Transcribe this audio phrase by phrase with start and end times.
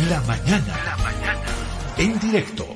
[0.00, 0.76] La mañana.
[0.84, 1.42] La mañana.
[1.96, 2.66] En directo.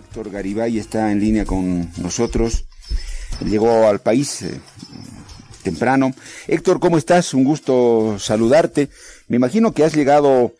[0.00, 2.64] Héctor Garibay está en línea con nosotros.
[3.44, 4.60] Llegó al país eh,
[5.62, 6.12] temprano.
[6.48, 7.32] Héctor, ¿cómo estás?
[7.32, 8.90] Un gusto saludarte.
[9.28, 10.52] Me imagino que has llegado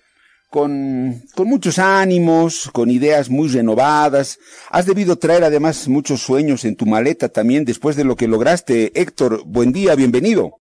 [0.55, 4.39] con, con muchos ánimos, con ideas muy renovadas.
[4.70, 8.93] Has debido traer además muchos sueños en tu maleta también después de lo que lograste.
[8.95, 10.61] Héctor, buen día, bienvenido.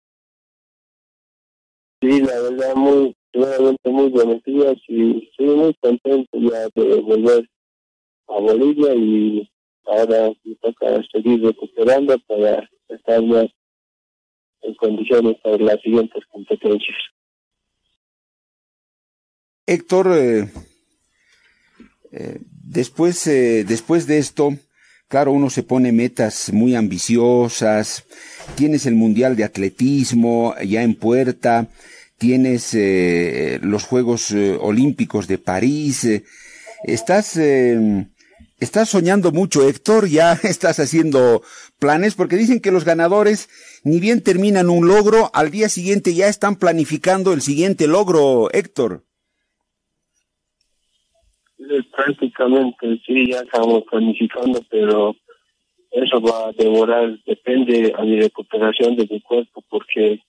[2.03, 7.49] Sí, la verdad, muy, realmente muy buenos días y estoy muy contento ya de volver
[8.29, 9.51] a Bolivia y
[9.87, 13.47] ahora me toca seguir recuperando para estar más
[14.61, 16.99] en condiciones para las siguientes competencias.
[19.69, 20.49] Héctor, eh,
[22.11, 24.57] eh, después, eh, después de esto,
[25.09, 28.05] claro, uno se pone metas muy ambiciosas,
[28.55, 31.69] tienes el Mundial de Atletismo ya en puerta,
[32.17, 32.71] tienes
[33.63, 36.09] los Juegos Olímpicos de París,
[36.85, 41.43] estás, estás soñando mucho, Héctor, ya estás haciendo
[41.79, 43.51] planes, porque dicen que los ganadores,
[43.85, 49.05] ni bien terminan un logro, al día siguiente ya están planificando el siguiente logro, Héctor
[51.95, 55.17] prácticamente sí, ya estamos planificando, pero
[55.91, 60.21] eso va a demorar, depende a mi recuperación de mi cuerpo, porque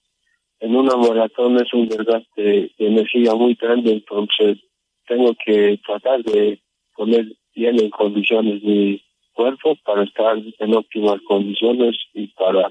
[0.60, 4.58] en una maratón es un desgaste de energía muy grande, entonces
[5.06, 6.60] tengo que tratar de
[6.94, 12.68] poner bien en condiciones mi cuerpo para estar en óptimas condiciones y para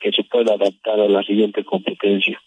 [0.00, 2.40] que se pueda adaptar a la siguiente competencia.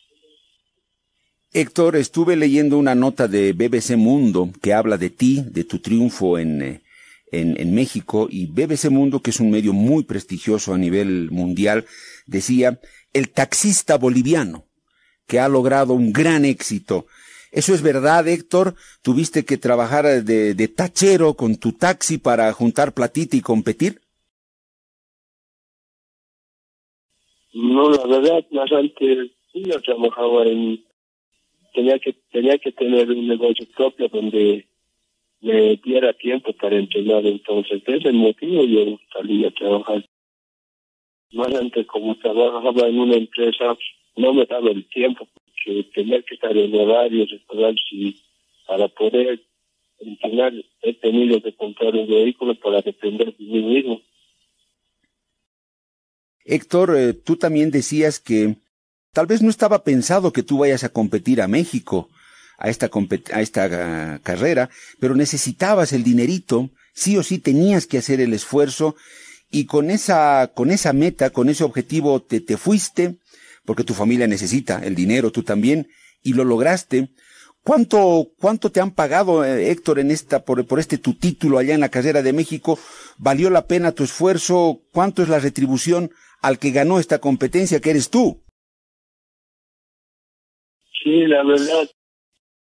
[1.52, 6.38] Héctor, estuve leyendo una nota de BBC Mundo que habla de ti, de tu triunfo
[6.38, 6.81] en, eh,
[7.31, 11.86] en, México, y BBC Mundo, que es un medio muy prestigioso a nivel mundial,
[12.27, 12.80] decía,
[13.14, 14.66] el taxista boliviano,
[15.25, 17.08] que ha logrado un gran éxito.
[17.52, 18.75] ¿Eso es verdad, Héctor?
[19.02, 24.02] ¿Tuviste que trabajar de, de tachero con tu taxi para juntar platita y competir?
[27.54, 30.86] No, la verdad, más antes sí yo trabajaba en
[31.80, 34.67] tenía que tenía que tener un negocio propio donde
[35.42, 37.26] me diera tiempo para entrenar.
[37.26, 40.06] Entonces ese es el motivo yo salí a trabajar.
[41.32, 43.78] Más antes como trabajaba en una empresa
[44.17, 47.30] no me daba el tiempo porque tenía que estar en horarios
[47.92, 48.16] y
[48.67, 49.40] para poder
[50.00, 54.02] entrenar he tenido que comprar un vehículo para depender de mí mismo.
[56.44, 58.56] Héctor, eh, tú también decías que
[59.14, 62.09] Tal vez no estaba pensado que tú vayas a competir a México,
[62.58, 62.89] a esta,
[63.33, 68.33] a esta uh, carrera, pero necesitabas el dinerito, sí o sí tenías que hacer el
[68.33, 68.95] esfuerzo
[69.49, 73.17] y con esa, con esa meta, con ese objetivo te, te fuiste,
[73.65, 75.87] porque tu familia necesita el dinero, tú también,
[76.21, 77.09] y lo lograste.
[77.64, 81.73] ¿Cuánto, cuánto te han pagado, eh, Héctor, en esta, por, por este tu título allá
[81.73, 82.80] en la carrera de México?
[83.17, 84.81] ¿Valió la pena tu esfuerzo?
[84.92, 86.11] ¿Cuánto es la retribución
[86.42, 88.42] al que ganó esta competencia que eres tú?
[91.04, 91.89] Sí, la verdad,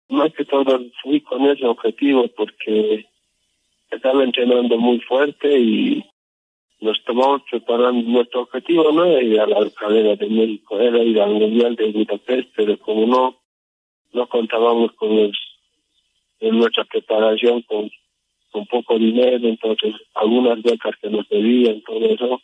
[0.08, 3.06] más que todo fui con ese objetivo porque
[3.90, 6.04] estaba entrenando muy fuerte y
[6.80, 8.08] nos estábamos preparando.
[8.08, 11.90] Nuestro objetivo no era ir a la carrera de México, era ir al Mundial de
[11.90, 13.40] Budapest, pero como no,
[14.12, 15.32] no contábamos con
[16.40, 17.90] en nuestra preparación con,
[18.50, 22.40] con poco dinero, entonces algunas becas que nos pedían, todo eso,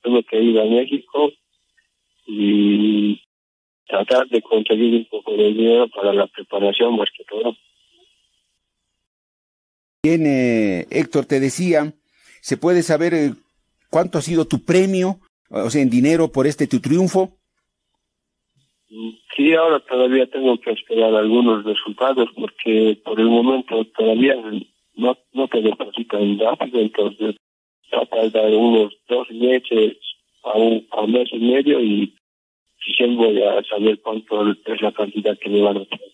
[0.00, 1.32] tuve que ir a México
[2.26, 3.20] y
[3.90, 7.56] tratar de conseguir un poco de dinero para la preparación más que todo.
[10.02, 11.92] Bien, eh, Héctor, te decía,
[12.40, 13.32] ¿se puede saber eh,
[13.90, 15.18] cuánto ha sido tu premio,
[15.50, 17.36] o sea, en dinero por este tu triunfo?
[19.36, 24.36] Sí, ahora todavía tengo que esperar algunos resultados porque por el momento todavía
[24.94, 27.36] no, no te depositan rápido, entonces
[27.94, 29.96] va a tardar unos dos meses
[30.44, 32.14] a un a mes y medio y
[32.86, 36.08] recién voy a saber cuánto es la cantidad que me van a pagar.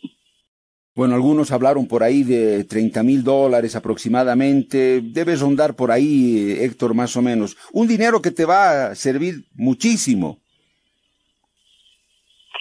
[0.97, 5.03] Bueno, algunos hablaron por ahí de 30 mil dólares aproximadamente.
[5.03, 7.55] Debes rondar por ahí, Héctor, más o menos.
[7.75, 10.39] Un dinero que te va a servir muchísimo.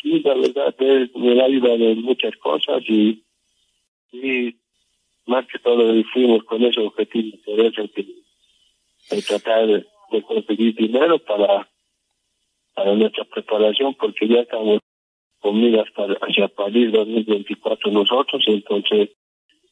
[0.02, 3.24] Sí, la verdad es, me de muchas cosas y,
[4.12, 4.54] y
[5.26, 7.38] más que todo fuimos con ese objetivo,
[7.96, 8.06] que,
[9.12, 11.70] de tratar de conseguir dinero para
[12.76, 14.80] para nuestra preparación porque ya estamos
[15.40, 19.10] con miras para, hacia París 2024 nosotros, entonces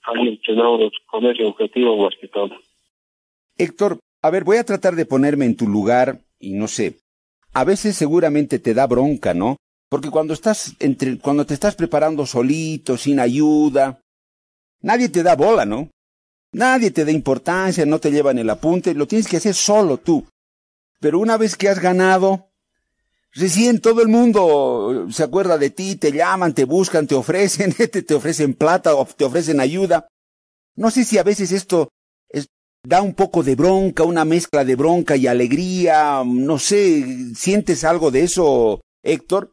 [0.04, 2.52] hay entrenado con ese objetivo más que todo.
[3.58, 7.00] Héctor, a ver, voy a tratar de ponerme en tu lugar y no sé,
[7.54, 9.58] a veces seguramente te da bronca, ¿no?
[9.90, 14.02] Porque cuando estás entre, cuando te estás preparando solito, sin ayuda,
[14.82, 15.90] nadie te da bola, ¿no?
[16.52, 20.26] Nadie te da importancia, no te llevan el apunte, lo tienes que hacer solo tú.
[21.00, 22.53] Pero una vez que has ganado,
[23.36, 27.74] recién todo el mundo se acuerda de ti, te llaman, te buscan, te ofrecen,
[28.08, 30.08] te, ofrecen plata o te ofrecen ayuda.
[30.76, 31.90] No sé si a veces esto
[32.86, 38.12] da un poco de bronca, una mezcla de bronca y alegría, no sé, ¿sientes algo
[38.12, 39.52] de eso, Héctor?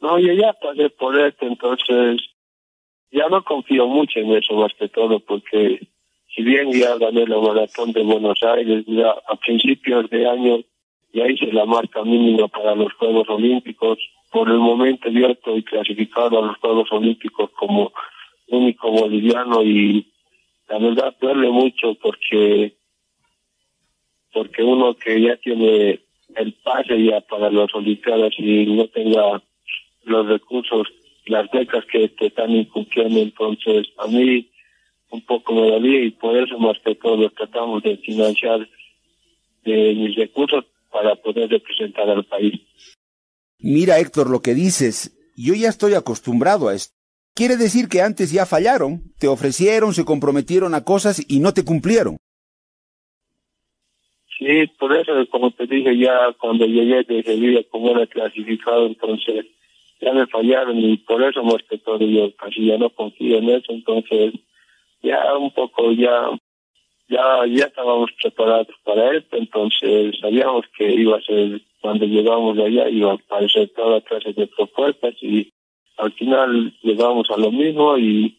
[0.00, 2.20] No, yo ya pasé por esto, entonces
[3.12, 5.86] ya no confío mucho en eso más que todo, porque
[6.34, 10.64] si bien ya gané la maratón de Buenos Aires, ya a principios de año
[11.12, 13.98] ya hice la marca mínima para los Juegos Olímpicos,
[14.30, 17.92] por el momento yo estoy clasificado a los Juegos Olímpicos como
[18.48, 20.06] único boliviano y
[20.68, 22.74] la verdad duele mucho porque
[24.32, 26.00] porque uno que ya tiene
[26.36, 29.42] el pase ya para las olimpiadas y no tenga
[30.04, 30.86] los recursos,
[31.26, 34.48] las becas que te están incumpliendo, entonces a mí
[35.10, 38.68] un poco me dolía y por eso más que todo tratamos de financiar
[39.64, 42.60] de mis recursos para poder representar al país.
[43.58, 46.94] Mira Héctor lo que dices, yo ya estoy acostumbrado a esto.
[47.34, 51.64] Quiere decir que antes ya fallaron, te ofrecieron, se comprometieron a cosas y no te
[51.64, 52.16] cumplieron.
[54.38, 59.46] Sí, por eso, como te dije, ya cuando llegué de Sevilla, como era clasificado, entonces
[60.00, 63.50] ya me fallaron y por eso más que todo yo casi ya no confío en
[63.50, 64.32] eso, entonces
[65.02, 66.30] ya un poco ya
[67.10, 72.88] ya ya estábamos preparados para esto, entonces sabíamos que iba a ser cuando llegamos allá
[72.88, 75.52] iba a aparecer toda clase de propuestas y
[75.96, 78.38] al final llegamos a lo mismo y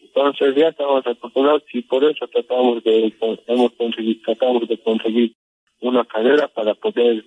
[0.00, 3.12] entonces ya estamos acostumbrados y por eso tratamos de
[3.46, 5.34] hemos conseguido tratamos de conseguir
[5.80, 7.24] una carrera para poder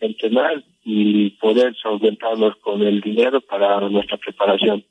[0.00, 4.84] entrenar y poder solventarnos con el dinero para nuestra preparación.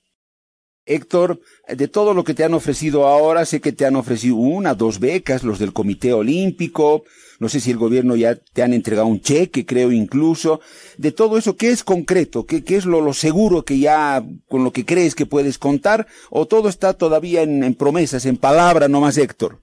[0.86, 4.76] Héctor, de todo lo que te han ofrecido ahora, sé que te han ofrecido una,
[4.76, 7.04] dos becas, los del Comité Olímpico,
[7.40, 10.60] no sé si el gobierno ya te han entregado un cheque, creo incluso.
[10.98, 12.46] De todo eso, ¿qué es concreto?
[12.46, 16.06] ¿Qué, qué es lo, lo, seguro que ya, con lo que crees que puedes contar?
[16.30, 19.60] ¿O todo está todavía en, promesas, en palabra nomás, Héctor?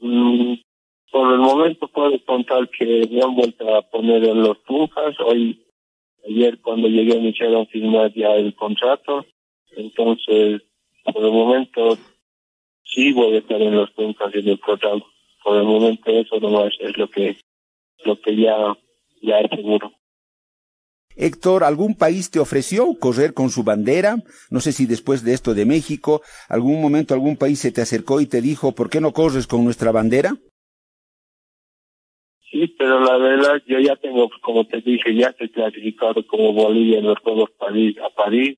[0.00, 0.54] Mm,
[1.10, 5.14] por el momento puedo contar que me han vuelto a poner en los Tunjas.
[5.26, 5.62] Hoy,
[6.28, 9.24] ayer cuando llegué me hicieron firmar ya el contrato
[9.76, 10.62] entonces,
[11.04, 11.98] por el momento,
[12.84, 15.02] sí voy a estar en los puntos y en el portal.
[15.42, 17.36] Por el momento eso nomás es lo que,
[18.04, 18.56] lo que ya,
[19.22, 19.92] ya es seguro.
[21.16, 24.16] Héctor, ¿algún país te ofreció correr con su bandera?
[24.50, 28.20] No sé si después de esto de México, algún momento algún país se te acercó
[28.20, 30.32] y te dijo, ¿por qué no corres con nuestra bandera?
[32.50, 36.98] Sí, pero la verdad, yo ya tengo, como te dije, ya estoy clasificado como Bolivia
[36.98, 38.56] en los Juegos París, a París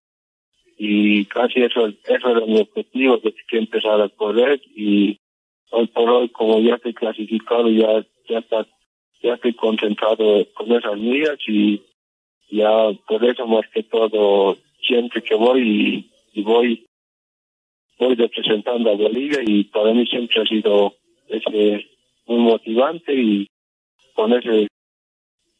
[0.78, 5.19] y casi eso, eso era mi objetivo, que empezar a correr y
[5.70, 8.67] hoy por hoy como ya estoy clasificado ya ya está
[9.23, 11.82] ya estoy concentrado con esas millas y
[12.50, 14.56] ya por eso más que todo
[14.87, 16.87] siempre que voy y, voy
[17.99, 20.94] voy representando a Bolivia y para mí siempre ha sido
[21.28, 21.87] ese
[22.26, 23.46] muy motivante y
[24.14, 24.69] con ese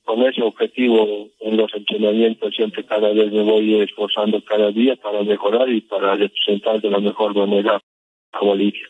[0.06, 5.22] con ese objetivo en los entrenamientos siempre cada vez me voy esforzando cada día para
[5.25, 7.82] mejorar y para representar de la mejor manera
[8.32, 8.86] a Bolivia.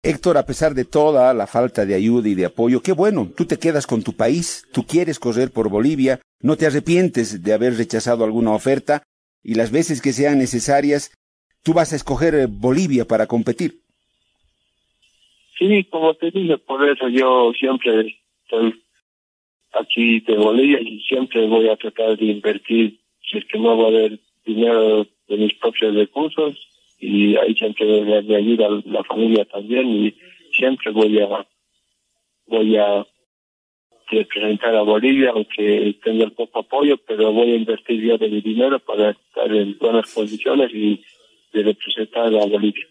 [0.00, 3.46] Héctor, a pesar de toda la falta de ayuda y de apoyo, qué bueno, tú
[3.46, 7.76] te quedas con tu país, tú quieres correr por Bolivia, no te arrepientes de haber
[7.76, 9.02] rechazado alguna oferta
[9.42, 11.10] y las veces que sean necesarias,
[11.64, 13.80] tú vas a escoger eh, Bolivia para competir.
[15.58, 18.80] Sí, como te dije, por eso yo siempre estoy
[19.72, 23.84] aquí de Bolivia y siempre voy a tratar de invertir, si es que no va
[23.84, 26.56] a haber dinero de mis propios recursos
[26.98, 30.14] y ahí siempre me, ayuda la familia también y
[30.56, 31.46] siempre voy a
[32.46, 33.06] voy a
[34.10, 38.78] representar a Bolivia aunque tenga poco apoyo pero voy a invertir ya de mi dinero
[38.80, 41.04] para estar en buenas condiciones y
[41.52, 42.86] de representar a Bolivia.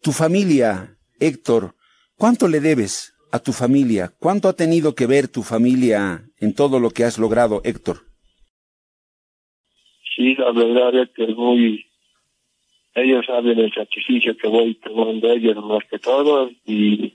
[0.00, 1.74] Tu familia, Héctor,
[2.16, 3.15] ¿cuánto le debes?
[3.36, 4.10] A tu familia?
[4.18, 7.98] ¿Cuánto ha tenido que ver tu familia en todo lo que has logrado, Héctor?
[10.16, 11.86] Sí, la verdad es que es muy...
[12.94, 17.12] Ellos saben el sacrificio que voy tomando ellos más que todo y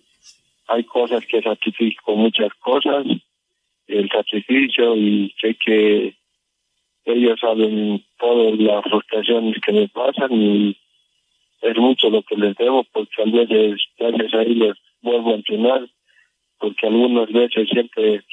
[0.68, 3.06] hay cosas que sacrifico muchas cosas,
[3.88, 6.16] el sacrificio y sé que
[7.06, 10.78] ellos saben todas las frustraciones que me pasan y
[11.62, 15.90] es mucho lo que les debo porque a veces gracias a ellos vuelvo a entrenar
[16.62, 18.24] porque algunas veces siempre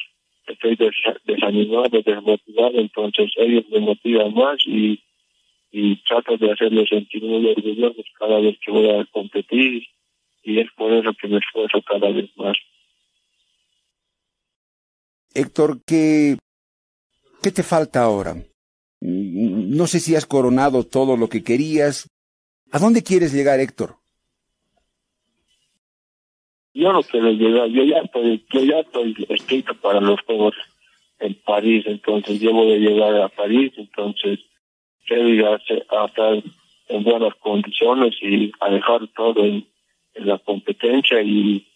[0.47, 0.79] estoy
[1.25, 5.03] desanimado, desmotivado, entonces ellos me motivan más y,
[5.73, 9.83] y trato de hacerlos sentir muy orgullosos cada vez que voy a competir
[10.43, 12.57] y es por eso que me esfuerzo cada vez más.
[15.35, 16.37] Héctor, ¿qué,
[17.43, 18.37] ¿qué te falta ahora?
[19.01, 22.09] No sé si has coronado todo lo que querías.
[22.73, 23.98] ¿A dónde quieres llegar, Héctor?
[26.79, 30.55] Yo no quiero llegar, yo ya estoy, yo ya estoy escrito para los Juegos
[31.19, 34.39] en París, entonces yo voy a llegar a París, entonces
[35.05, 36.41] quiero ir a, estar
[36.89, 39.67] en buenas condiciones y a dejar todo en,
[40.15, 41.67] en la competencia y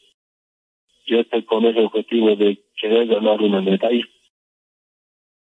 [1.07, 4.05] yo estoy con ese objetivo de querer ganar una medalla.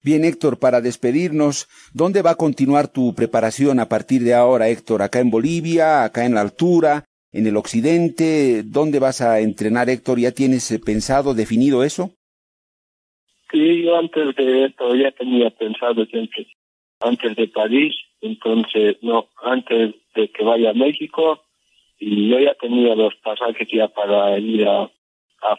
[0.02, 5.02] Bien, Héctor, para despedirnos, ¿dónde va a continuar tu preparación a partir de ahora, Héctor?
[5.02, 6.02] ¿Acá en Bolivia?
[6.02, 7.04] ¿Acá en la altura?
[7.34, 8.62] ¿En el occidente?
[8.62, 10.20] ¿Dónde vas a entrenar, Héctor?
[10.20, 12.12] ¿Ya tienes eh, pensado, definido eso?
[13.50, 16.46] Sí, yo antes de esto ya tenía pensado siempre,
[17.00, 21.42] antes de París, entonces, no, antes de que vaya a México,
[21.98, 24.88] y yo ya tenía los pasajes ya para ir a,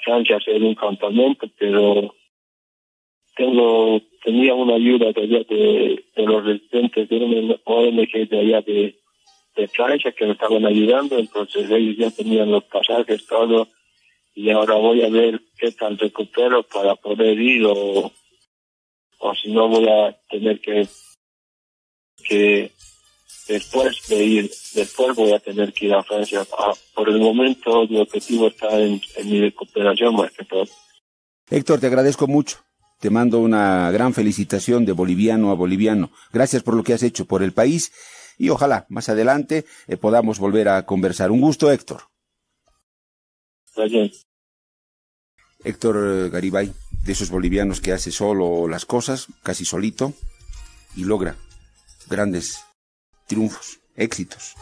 [0.05, 2.15] Francia a hacer un campamento, pero
[3.35, 8.97] tengo tenía una ayuda de allá de, los residentes de una ONG de allá de,
[9.55, 13.67] de Francia que me estaban ayudando, entonces ellos ya tenían los pasajes, todo,
[14.33, 18.11] y ahora voy a ver qué tal recupero para poder ir o,
[19.19, 20.87] o si no voy a tener que,
[22.27, 22.71] que
[23.47, 26.45] después de ir, después voy a tener que ir a Francia.
[26.57, 30.67] Ah, por el momento mi objetivo está en, en mi recuperación más que todo.
[31.49, 32.57] Héctor, te agradezco mucho.
[32.99, 36.11] Te mando una gran felicitación de boliviano a boliviano.
[36.33, 37.91] Gracias por lo que has hecho por el país
[38.37, 41.31] y ojalá más adelante eh, podamos volver a conversar.
[41.31, 42.03] Un gusto, Héctor.
[43.75, 44.25] Gracias.
[45.63, 46.73] Héctor eh, Garibay,
[47.03, 50.13] de esos bolivianos que hace solo las cosas, casi solito,
[50.95, 51.35] y logra
[52.07, 52.63] grandes
[53.27, 54.55] triunfos, éxitos.